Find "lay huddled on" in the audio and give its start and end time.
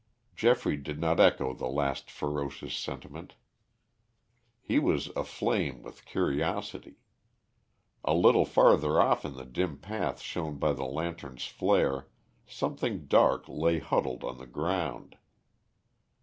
13.47-14.39